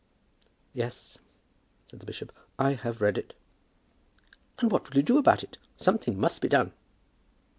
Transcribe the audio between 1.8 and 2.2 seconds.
said the